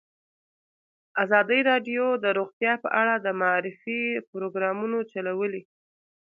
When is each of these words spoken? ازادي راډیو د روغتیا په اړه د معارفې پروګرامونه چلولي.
ازادي 1.23 1.59
راډیو 1.69 2.05
د 2.23 2.25
روغتیا 2.37 2.73
په 2.83 2.89
اړه 3.01 3.15
د 3.19 3.27
معارفې 3.41 4.01
پروګرامونه 4.31 4.97
چلولي. 5.11 5.61